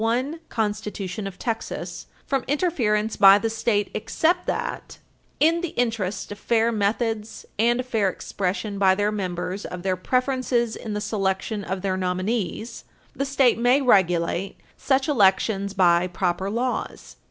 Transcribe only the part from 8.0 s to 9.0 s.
expression by